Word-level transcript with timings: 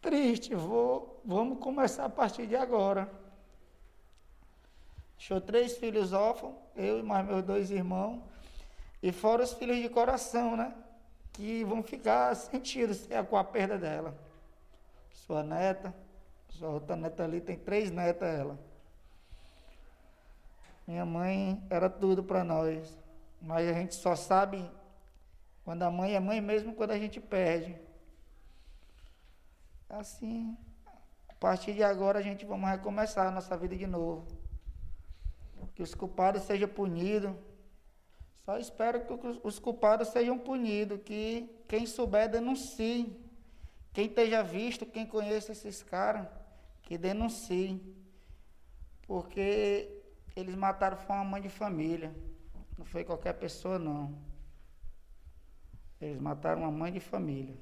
triste, 0.00 0.54
vou, 0.54 1.20
vamos 1.24 1.58
começar 1.58 2.04
a 2.04 2.08
partir 2.08 2.46
de 2.46 2.56
agora. 2.56 3.08
Deixou 5.16 5.40
três 5.40 5.76
filhos 5.76 6.12
órfãos, 6.12 6.54
eu 6.74 6.98
e 6.98 7.02
mais 7.02 7.26
meus 7.26 7.44
dois 7.44 7.70
irmãos, 7.70 8.22
e 9.02 9.12
fora 9.12 9.42
os 9.42 9.52
filhos 9.52 9.76
de 9.76 9.88
coração, 9.88 10.56
né? 10.56 10.74
Que 11.32 11.62
vão 11.64 11.82
ficar 11.82 12.34
sentidos 12.34 13.06
com 13.28 13.36
a 13.36 13.44
perda 13.44 13.78
dela. 13.78 14.14
Sua 15.12 15.42
neta, 15.42 15.94
sua 16.48 16.70
outra 16.70 16.96
neta 16.96 17.24
ali 17.24 17.40
tem 17.40 17.56
três 17.56 17.90
netas 17.90 18.28
ela. 18.28 18.58
Minha 20.86 21.04
mãe 21.04 21.62
era 21.70 21.88
tudo 21.88 22.24
para 22.24 22.42
nós, 22.42 22.98
mas 23.40 23.68
a 23.68 23.72
gente 23.72 23.94
só 23.94 24.16
sabe 24.16 24.68
quando 25.64 25.82
a 25.82 25.90
mãe 25.90 26.16
é 26.16 26.20
mãe 26.20 26.40
mesmo 26.40 26.74
quando 26.74 26.90
a 26.90 26.98
gente 26.98 27.20
perde. 27.20 27.76
Assim, 29.90 30.56
a 31.28 31.34
partir 31.34 31.74
de 31.74 31.82
agora 31.82 32.20
a 32.20 32.22
gente 32.22 32.46
vamos 32.46 32.70
recomeçar 32.70 33.26
a 33.26 33.30
nossa 33.32 33.56
vida 33.56 33.76
de 33.76 33.88
novo. 33.88 34.24
Que 35.74 35.82
os 35.82 35.94
culpados 35.96 36.42
sejam 36.42 36.68
punidos. 36.68 37.34
Só 38.44 38.56
espero 38.56 39.04
que 39.04 39.12
os 39.42 39.58
culpados 39.58 40.08
sejam 40.08 40.38
punidos, 40.38 41.00
que 41.04 41.50
quem 41.66 41.86
souber 41.86 42.30
denuncie. 42.30 43.20
Quem 43.92 44.06
esteja 44.06 44.42
visto, 44.44 44.86
quem 44.86 45.04
conhece 45.04 45.50
esses 45.50 45.82
caras, 45.82 46.28
que 46.82 46.96
denuncie. 46.96 47.82
Porque 49.08 50.02
eles 50.36 50.54
mataram 50.54 50.96
foi 50.96 51.16
uma 51.16 51.24
mãe 51.24 51.42
de 51.42 51.48
família. 51.48 52.14
Não 52.78 52.84
foi 52.84 53.02
qualquer 53.02 53.32
pessoa 53.32 53.76
não. 53.76 54.16
Eles 56.00 56.20
mataram 56.20 56.62
uma 56.62 56.70
mãe 56.70 56.92
de 56.92 57.00
família. 57.00 57.56